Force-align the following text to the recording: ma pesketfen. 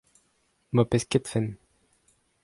ma 0.73 0.83
pesketfen. 0.91 1.47